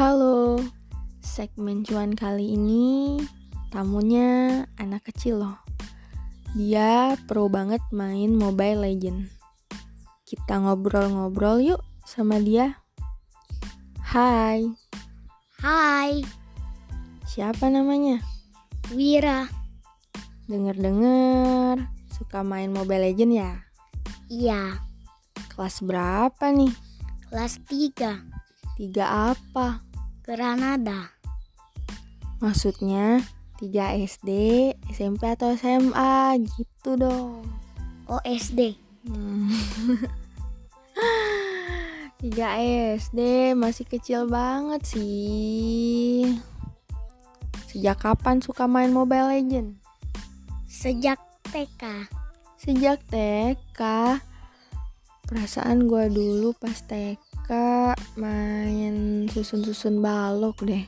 Halo, 0.00 0.56
segmen 1.20 1.84
cuan 1.84 2.16
kali 2.16 2.56
ini 2.56 3.20
tamunya 3.68 4.64
anak 4.80 5.12
kecil 5.12 5.44
loh. 5.44 5.60
Dia 6.56 7.20
pro 7.28 7.52
banget 7.52 7.84
main 7.92 8.32
Mobile 8.32 8.80
Legend. 8.80 9.28
Kita 10.24 10.56
ngobrol-ngobrol 10.56 11.60
yuk 11.60 11.84
sama 12.08 12.40
dia. 12.40 12.80
Hai, 14.00 14.72
Hai, 15.60 16.24
siapa 17.28 17.68
namanya? 17.68 18.24
Wira. 18.96 19.52
Dengar-dengar 20.48 21.92
suka 22.08 22.40
main 22.40 22.72
Mobile 22.72 23.12
Legend 23.12 23.32
ya? 23.36 23.52
Iya, 24.32 24.80
Kelas 25.52 25.84
berapa 25.84 26.48
nih? 26.56 26.72
kelas 27.28 27.60
3, 27.68 28.16
Tiga 28.80 29.36
apa? 29.36 29.89
Granada. 30.20 31.16
Maksudnya 32.44 33.24
3 33.60 34.00
SD, 34.04 34.28
SMP 34.92 35.32
atau 35.32 35.56
SMA 35.56 36.36
gitu 36.56 36.96
dong. 36.96 37.44
OSD. 38.08 38.76
Hmm. 39.08 39.48
3 42.20 43.00
SD 43.00 43.20
masih 43.56 43.88
kecil 43.88 44.28
banget 44.28 44.84
sih. 44.84 46.36
Sejak 47.68 48.04
kapan 48.04 48.44
suka 48.44 48.68
main 48.68 48.92
Mobile 48.92 49.32
Legend? 49.32 49.80
Sejak 50.68 51.20
TK. 51.48 52.08
Sejak 52.60 53.00
TK. 53.08 53.80
Perasaan 55.24 55.88
gua 55.88 56.10
dulu 56.10 56.52
pas 56.58 56.76
TK 56.76 57.29
main 58.18 59.26
susun-susun 59.30 59.98
balok 59.98 60.62
deh. 60.66 60.84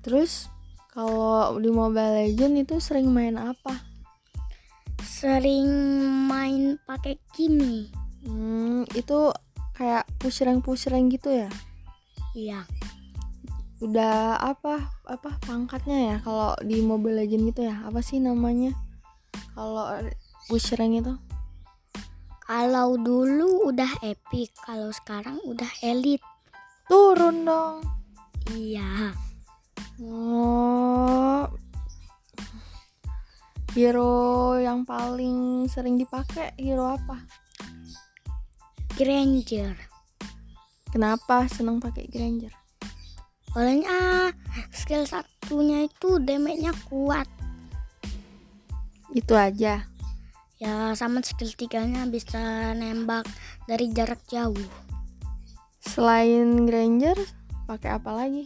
Terus 0.00 0.48
kalau 0.94 1.60
di 1.60 1.68
Mobile 1.68 2.24
Legend 2.24 2.64
itu 2.64 2.80
sering 2.80 3.12
main 3.12 3.36
apa? 3.36 3.84
Sering 5.04 5.68
main 6.26 6.80
pakai 6.88 7.20
Kimi. 7.36 7.92
Hmm, 8.24 8.88
itu 8.96 9.30
kayak 9.76 10.08
push 10.16 10.42
rank 10.42 10.64
push 10.64 10.88
rank 10.88 11.12
gitu 11.12 11.44
ya? 11.44 11.50
Iya, 12.34 12.66
Udah 13.78 14.42
apa 14.42 14.90
apa 15.06 15.38
pangkatnya 15.46 15.98
ya 16.02 16.16
kalau 16.26 16.50
di 16.66 16.82
Mobile 16.82 17.22
Legend 17.22 17.54
gitu 17.54 17.62
ya? 17.70 17.78
Apa 17.86 18.02
sih 18.02 18.18
namanya? 18.18 18.74
Kalau 19.54 19.86
push 20.50 20.74
rank 20.74 20.98
itu? 20.98 21.14
Kalau 22.48 22.96
dulu 22.96 23.68
udah 23.68 24.00
epic, 24.00 24.56
kalau 24.64 24.88
sekarang 24.88 25.36
udah 25.44 25.68
elite. 25.84 26.24
Turun 26.88 27.44
dong. 27.44 27.84
Iya, 28.48 29.12
Oh. 29.98 31.50
Hero 33.74 34.54
yang 34.62 34.86
paling 34.86 35.66
sering 35.66 35.98
dipakai 35.98 36.54
hero 36.54 36.94
apa? 36.94 37.18
Granger. 38.94 39.74
Kenapa 40.88 41.50
seneng 41.50 41.82
pakai 41.82 42.06
Granger? 42.08 42.54
Soalnya 43.50 44.30
skill 44.70 45.02
satunya 45.04 45.84
itu 45.84 46.16
damage-nya 46.22 46.72
kuat. 46.86 47.26
Itu 49.10 49.34
aja. 49.34 49.97
Ya, 50.58 50.90
sama 50.98 51.22
skill 51.22 51.54
tiganya 51.54 52.02
bisa 52.10 52.74
nembak 52.74 53.26
dari 53.70 53.90
jarak 53.94 54.22
jauh. 54.26 54.58
Selain 55.78 56.66
Granger, 56.66 57.16
pakai 57.70 57.94
apa 57.94 58.10
lagi? 58.10 58.42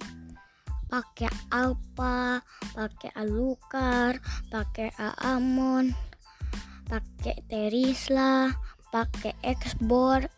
pakai 0.92 1.32
Alpha, 1.48 2.44
pakai 2.76 3.16
Alukar, 3.16 4.20
pakai 4.52 4.92
Aamon, 5.00 5.96
pakai 6.84 7.40
Terisla, 7.48 8.52
pakai 8.92 9.32
Xborg. 9.40 10.28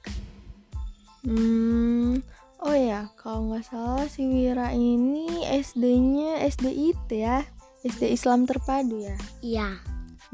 Hmm, 1.27 2.23
oh 2.63 2.77
ya, 2.79 3.11
kalau 3.19 3.51
nggak 3.51 3.67
salah 3.67 4.07
si 4.07 4.23
Wira 4.31 4.71
ini 4.71 5.43
SD-nya 5.43 6.47
SDIT 6.47 7.11
ya, 7.11 7.43
SD 7.83 8.15
Islam 8.15 8.47
Terpadu 8.47 9.03
ya. 9.03 9.19
Iya, 9.43 9.83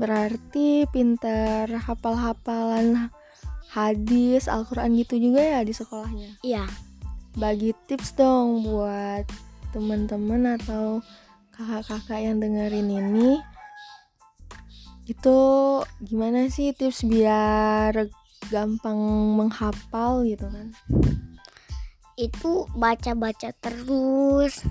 Berarti 0.00 0.88
pinter 0.88 1.68
hafal-hafalan 1.68 3.12
hadis, 3.68 4.48
Al-Quran 4.48 4.96
gitu 4.96 5.20
juga 5.20 5.44
ya 5.44 5.60
di 5.60 5.76
sekolahnya. 5.76 6.40
iya. 6.40 6.64
Bagi 7.36 7.76
tips 7.86 8.16
dong 8.16 8.64
buat 8.64 9.28
teman-teman 9.76 10.58
atau 10.58 10.98
kakak-kakak 11.54 12.18
yang 12.18 12.40
dengerin 12.40 12.88
ini. 12.90 13.38
Itu 15.06 15.38
gimana 16.02 16.48
sih 16.50 16.72
tips 16.74 17.06
biar 17.06 17.92
gampang 18.50 18.98
menghafal 19.38 20.26
gitu 20.26 20.50
kan? 20.50 20.74
Itu 22.18 22.66
baca-baca 22.74 23.54
terus 23.62 24.66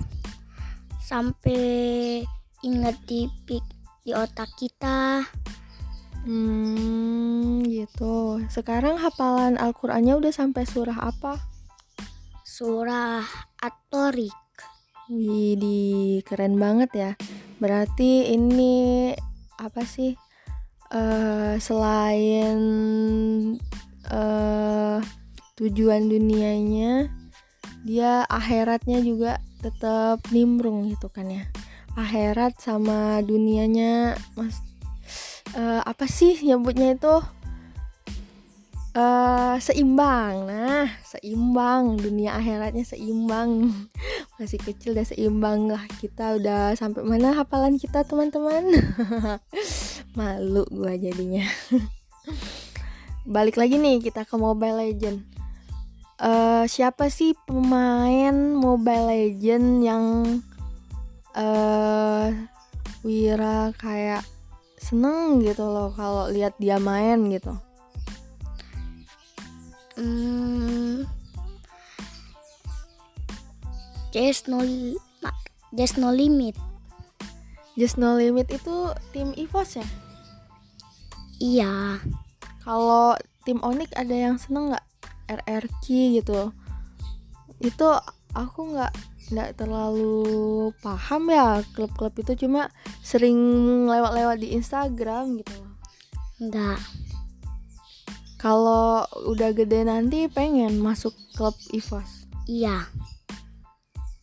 sampai 1.00 2.20
inget 2.60 2.96
di 3.08 3.24
pik- 3.48 3.79
di 4.04 4.16
otak 4.16 4.48
kita. 4.56 5.24
Hmm, 6.24 7.64
gitu. 7.64 8.44
Sekarang 8.52 9.00
hafalan 9.00 9.56
Al-Qur'annya 9.56 10.20
udah 10.20 10.32
sampai 10.32 10.68
surah 10.68 11.00
apa? 11.00 11.40
Surah 12.44 13.24
At-Torik. 13.60 14.36
Wih, 15.10 15.56
di 15.56 15.80
keren 16.22 16.60
banget 16.60 16.90
ya. 16.92 17.10
Berarti 17.56 18.30
ini 18.30 19.10
apa 19.56 19.82
sih? 19.84 20.12
eh 20.90 21.54
selain 21.62 22.58
eh 24.10 24.98
tujuan 25.54 26.02
dunianya, 26.10 27.06
dia 27.86 28.26
akhiratnya 28.26 28.98
juga 28.98 29.38
tetap 29.62 30.18
nimbrung 30.34 30.90
gitu 30.90 31.06
kan 31.06 31.30
ya. 31.30 31.46
Akhirat 31.98 32.58
sama 32.62 33.18
dunianya, 33.22 34.14
mas 34.38 34.62
eh, 35.54 35.82
apa 35.82 36.06
sih 36.06 36.38
nyebutnya 36.42 36.94
itu? 36.94 37.16
eh 38.90 39.54
seimbang. 39.62 40.50
Nah, 40.50 40.90
seimbang 41.06 41.94
dunia 41.94 42.34
akhiratnya 42.38 42.82
seimbang. 42.82 43.70
Masih 44.38 44.58
kecil 44.58 44.98
udah 44.98 45.06
seimbang 45.06 45.70
lah. 45.70 45.84
Kita 46.02 46.34
udah 46.40 46.74
sampai 46.74 47.06
mana 47.06 47.36
hafalan 47.38 47.78
kita, 47.78 48.02
teman-teman? 48.02 48.66
Malu 50.18 50.66
gua 50.74 50.98
jadinya. 50.98 51.46
Balik 53.34 53.60
lagi 53.60 53.78
nih 53.78 54.02
kita 54.02 54.26
ke 54.26 54.34
Mobile 54.34 54.80
Legend. 54.80 55.18
eh 56.20 56.64
siapa 56.68 57.08
sih 57.08 57.32
pemain 57.48 58.52
Mobile 58.52 59.08
Legend 59.08 59.66
yang 59.80 60.04
eh 61.36 62.28
Wira 63.00 63.72
kayak 63.76 64.26
seneng 64.80 65.40
gitu 65.44 65.64
loh 65.64 65.92
kalau 65.94 66.28
lihat 66.28 66.56
dia 66.58 66.76
main 66.80 67.30
gitu. 67.30 67.54
Hmm. 70.00 71.04
There's 74.10 74.48
no 74.50 74.64
there's 75.70 75.94
no 75.94 76.10
limit. 76.10 76.58
Just 77.80 77.96
No 77.96 78.18
Limit 78.20 78.52
itu 78.52 78.92
tim 79.16 79.32
EVOS 79.32 79.80
ya? 79.80 79.86
Iya. 81.40 81.74
Kalau 82.60 83.16
tim 83.48 83.56
Onyx 83.64 83.96
ada 83.96 84.12
yang 84.12 84.36
seneng 84.36 84.74
nggak 84.74 84.86
RRQ 85.32 85.84
gitu? 86.20 86.52
Itu 87.56 87.88
aku 88.36 88.76
nggak 88.76 88.92
nggak 89.30 89.62
terlalu 89.62 90.74
paham 90.82 91.30
ya 91.30 91.62
klub-klub 91.74 92.14
itu 92.18 92.46
cuma 92.46 92.68
sering 93.00 93.38
lewat-lewat 93.86 94.42
di 94.42 94.54
Instagram 94.58 95.38
gitu 95.38 95.54
loh. 95.54 95.74
Enggak. 96.40 96.80
Kalau 98.40 99.04
udah 99.28 99.52
gede 99.52 99.84
nanti 99.84 100.24
pengen 100.26 100.80
masuk 100.80 101.12
klub 101.36 101.52
EVOS. 101.76 102.24
Iya. 102.48 102.88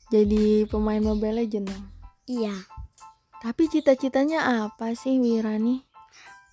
Jadi 0.09 0.65
pemain 0.65 0.99
Mobile 0.99 1.45
Legend 1.45 1.69
dong. 1.69 1.85
Iya. 2.25 2.55
Tapi 3.37 3.69
cita-citanya 3.69 4.65
apa 4.65 4.97
sih 4.97 5.21
Wira 5.21 5.61
nih? 5.61 5.85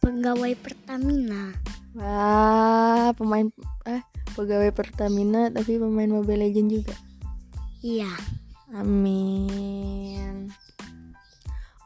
Pegawai 0.05 0.53
Pertamina. 0.61 1.57
Wah, 1.97 3.17
pemain 3.17 3.49
eh 3.89 4.05
pegawai 4.37 4.69
Pertamina 4.77 5.49
tapi 5.49 5.81
pemain 5.81 6.11
Mobile 6.11 6.45
Legend 6.45 6.69
juga. 6.69 6.97
Iya. 7.81 8.13
Amin. 8.75 10.51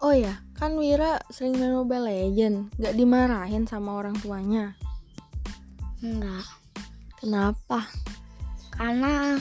Oh 0.01 0.11
ya, 0.17 0.41
kan 0.57 0.75
Wira 0.81 1.21
sering 1.29 1.61
main 1.61 1.77
Mobile 1.77 2.09
Legend, 2.09 2.73
nggak 2.81 2.97
dimarahin 2.97 3.69
sama 3.69 4.01
orang 4.01 4.17
tuanya. 4.19 4.75
Enggak. 6.01 6.49
Kenapa? 7.19 7.87
Karena 8.73 9.37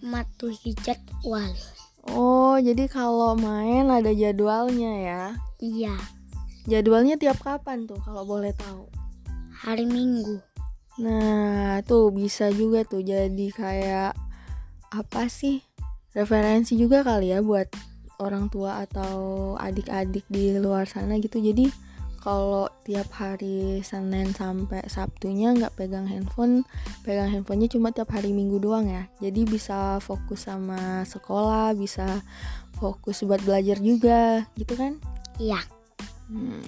mematuhi 0.00 0.74
jadwal. 0.82 1.52
Oh, 2.08 2.56
jadi 2.58 2.88
kalau 2.88 3.36
main 3.36 3.92
ada 3.92 4.10
jadwalnya 4.10 4.92
ya. 4.98 5.22
Iya, 5.60 5.92
Jadwalnya 6.68 7.16
tiap 7.16 7.40
kapan 7.40 7.88
tuh 7.88 7.96
kalau 8.04 8.28
boleh 8.28 8.52
tahu? 8.52 8.92
hari 9.64 9.88
Minggu. 9.88 10.38
Nah, 11.00 11.80
tuh 11.88 12.12
bisa 12.12 12.52
juga 12.52 12.84
tuh 12.84 13.00
jadi 13.00 13.46
kayak 13.50 14.12
apa 14.92 15.22
sih? 15.32 15.64
Referensi 16.16 16.76
juga 16.76 17.04
kali 17.04 17.32
ya 17.32 17.44
buat 17.44 17.68
orang 18.18 18.50
tua 18.50 18.82
atau 18.82 19.54
adik-adik 19.60 20.26
di 20.26 20.56
luar 20.58 20.88
sana 20.88 21.16
gitu. 21.22 21.38
Jadi 21.38 21.70
kalau 22.18 22.66
tiap 22.82 23.08
hari 23.14 23.78
Senin 23.86 24.34
sampai 24.34 24.82
Sabtunya 24.90 25.54
nggak 25.54 25.78
pegang 25.78 26.10
handphone, 26.10 26.66
pegang 27.06 27.30
handphonenya 27.30 27.78
cuma 27.78 27.94
tiap 27.94 28.10
hari 28.10 28.34
Minggu 28.34 28.58
doang 28.58 28.90
ya. 28.90 29.06
Jadi 29.22 29.46
bisa 29.46 30.02
fokus 30.02 30.50
sama 30.50 31.06
sekolah, 31.06 31.72
bisa 31.78 32.20
fokus 32.82 33.22
buat 33.22 33.38
belajar 33.46 33.78
juga, 33.78 34.50
gitu 34.58 34.74
kan? 34.74 34.98
Iya, 35.38 35.62
Hmm. 36.28 36.60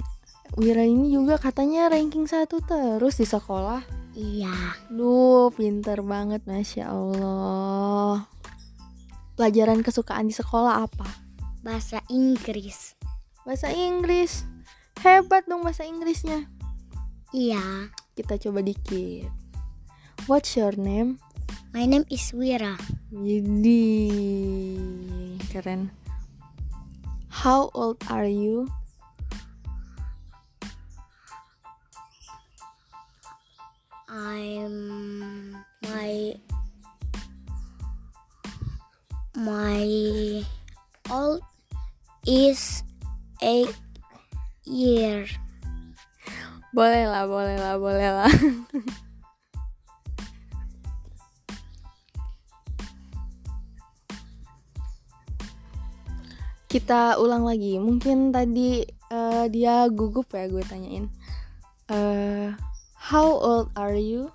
Wira 0.56 0.82
ini 0.82 1.12
juga 1.12 1.36
katanya 1.36 1.92
ranking 1.92 2.26
satu 2.26 2.64
terus 2.64 3.20
di 3.20 3.28
sekolah. 3.28 3.84
iya. 4.16 4.50
Duh, 4.90 5.52
pinter 5.54 6.02
banget, 6.02 6.42
masya 6.48 6.90
Allah. 6.90 8.26
Pelajaran 9.40 9.80
kesukaan 9.80 10.28
di 10.28 10.36
sekolah 10.36 10.84
apa? 10.84 11.08
Bahasa 11.64 12.04
Inggris. 12.12 12.92
Bahasa 13.40 13.72
Inggris. 13.72 14.44
Hebat 15.00 15.48
dong 15.48 15.64
bahasa 15.64 15.88
Inggrisnya. 15.88 16.44
Iya. 17.32 17.88
Kita 18.12 18.36
coba 18.36 18.60
dikit. 18.60 19.32
What's 20.28 20.60
your 20.60 20.76
name? 20.76 21.24
My 21.72 21.88
name 21.88 22.04
is 22.12 22.36
Wira. 22.36 22.76
Jadi 23.08 23.88
keren. 25.48 25.88
How 27.32 27.72
old 27.72 27.96
are 28.12 28.28
you? 28.28 28.68
I'm 34.04 35.56
my 35.88 36.36
my 39.34 40.42
old 41.10 41.42
is 42.26 42.82
eight 43.42 43.70
year. 44.66 45.26
Boleh 46.70 47.06
lah, 47.10 47.26
boleh 47.26 47.58
lah, 47.58 47.74
boleh 47.78 48.10
lah. 48.14 48.30
Kita 56.70 57.18
ulang 57.18 57.42
lagi. 57.42 57.82
Mungkin 57.82 58.30
tadi 58.30 58.86
eh, 58.86 59.44
dia 59.50 59.90
gugup 59.90 60.30
ya 60.30 60.46
gue 60.46 60.62
tanyain. 60.62 61.10
Eh, 61.90 62.54
how 62.94 63.26
old 63.26 63.74
are 63.74 63.98
you? 63.98 64.30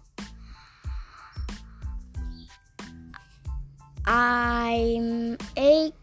I'm 4.06 5.34
eight 5.58 5.98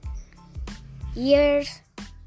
years 1.14 1.70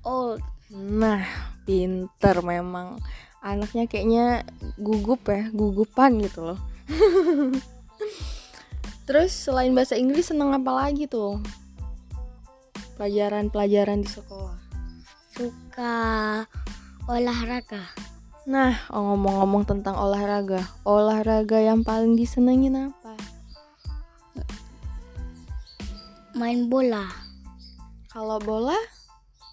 old. 0.07 0.39
Nah, 0.71 1.27
pinter 1.67 2.39
memang. 2.39 3.03
Anaknya 3.43 3.83
kayaknya 3.85 4.47
gugup 4.79 5.27
ya, 5.27 5.51
gugupan 5.51 6.23
gitu 6.23 6.55
loh. 6.55 6.59
Terus 9.05 9.35
selain 9.35 9.75
bahasa 9.75 9.99
Inggris 9.99 10.31
seneng 10.31 10.55
apa 10.55 10.71
lagi 10.73 11.11
tuh? 11.11 11.43
Pelajaran-pelajaran 12.95 14.01
di 14.01 14.09
sekolah. 14.09 14.57
Suka 15.29 15.95
olahraga. 17.05 17.85
Nah, 18.49 18.79
ngomong-ngomong 18.89 19.67
tentang 19.69 19.99
olahraga, 19.99 20.65
olahraga 20.87 21.61
yang 21.61 21.85
paling 21.85 22.17
disenengin 22.17 22.89
apa? 22.89 23.04
Main 26.35 26.67
bola. 26.67 27.07
Kalau 28.11 28.43
bola 28.43 28.75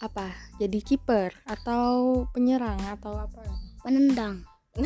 apa? 0.02 0.34
Jadi 0.58 0.82
kiper 0.82 1.30
atau 1.46 2.26
penyerang 2.34 2.82
atau 2.90 3.22
apa? 3.22 3.38
Menendang. 3.86 4.42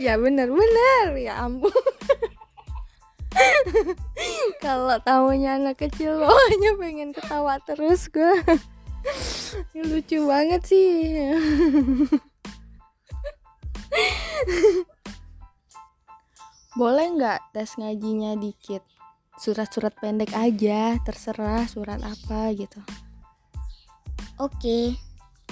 ya 0.00 0.16
bener 0.16 0.48
bener 0.48 1.20
ya 1.20 1.44
ampun. 1.44 1.68
Kalau 4.64 4.96
tamunya 5.04 5.60
anak 5.60 5.84
kecil 5.84 6.16
lo 6.16 6.32
hanya 6.48 6.72
pengen 6.80 7.12
ketawa 7.12 7.60
terus 7.60 8.08
gue. 8.08 8.40
Ini 9.76 9.84
lucu 9.92 10.16
banget 10.24 10.64
sih. 10.64 11.28
Boleh 16.72 17.06
nggak 17.20 17.52
tes 17.52 17.76
ngajinya 17.76 18.32
dikit? 18.40 18.80
Surat-surat 19.40 19.92
pendek 20.00 20.32
aja, 20.36 20.96
terserah 21.04 21.64
surat 21.68 22.00
apa 22.00 22.52
gitu. 22.56 22.80
Oke. 24.40 24.96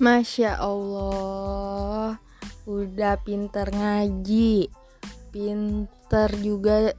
Masya 0.01 0.58
Allah, 0.58 2.17
udah 2.65 3.22
pinter 3.22 3.70
ngaji, 3.70 4.65
pinter 5.29 6.29
juga 6.41 6.98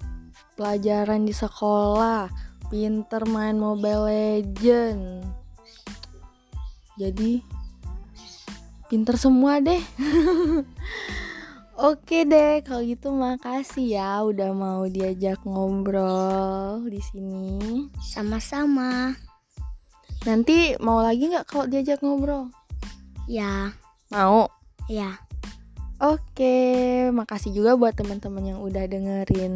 pelajaran 0.55 1.27
di 1.27 1.35
sekolah, 1.35 2.31
pinter 2.71 3.27
main 3.27 3.59
Mobile 3.59 4.07
Legend. 4.07 5.27
Jadi 6.95 7.43
pinter 8.87 9.19
semua 9.19 9.59
deh. 9.59 9.83
Oke 11.91 12.23
deh, 12.23 12.63
kalau 12.63 12.87
gitu 12.87 13.11
makasih 13.11 13.99
ya 13.99 14.23
udah 14.23 14.55
mau 14.55 14.87
diajak 14.87 15.43
ngobrol 15.43 16.87
di 16.87 17.03
sini. 17.03 17.91
sama-sama 17.99 19.19
Nanti 20.23 20.79
mau 20.79 21.03
lagi 21.03 21.35
nggak 21.35 21.51
kalau 21.51 21.67
diajak 21.67 21.99
ngobrol? 21.99 22.47
Ya 23.27 23.75
Mau. 24.11 24.49
ya 24.91 25.19
Oke, 26.03 27.07
makasih 27.15 27.55
juga 27.55 27.79
buat 27.79 27.95
teman-teman 27.95 28.43
yang 28.43 28.59
udah 28.59 28.91
dengerin 28.91 29.55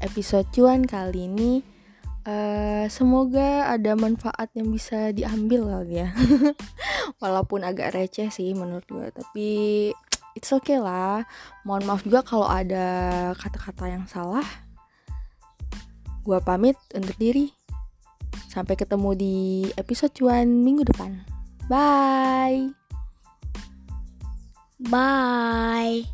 episode 0.00 0.48
cuan 0.56 0.88
kali 0.88 1.28
ini. 1.28 1.60
Eh, 2.24 2.88
semoga 2.88 3.68
ada 3.68 3.92
manfaat 3.92 4.48
yang 4.56 4.72
bisa 4.72 5.12
diambil 5.12 5.68
kali 5.68 6.00
ya. 6.00 6.16
Walaupun 7.20 7.60
agak 7.60 7.92
receh 7.92 8.32
sih 8.32 8.56
menurut 8.56 8.88
gue, 8.88 9.12
tapi 9.12 9.48
it's 10.32 10.48
okay 10.48 10.80
lah. 10.80 11.28
Mohon 11.68 11.92
maaf 11.92 12.00
juga 12.08 12.24
kalau 12.24 12.48
ada 12.48 12.86
kata-kata 13.36 13.84
yang 13.92 14.08
salah. 14.08 14.48
Gua 16.24 16.40
pamit 16.40 16.80
undur 16.96 17.12
diri. 17.20 17.52
Sampai 18.48 18.80
ketemu 18.80 19.12
di 19.12 19.36
episode 19.76 20.16
cuan 20.16 20.64
minggu 20.64 20.88
depan. 20.88 21.33
Bye. 21.68 22.70
bye 24.80 26.04